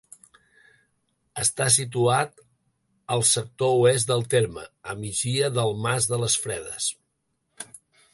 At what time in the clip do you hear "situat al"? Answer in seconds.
1.75-3.23